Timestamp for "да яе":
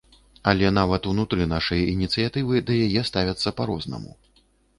2.71-3.05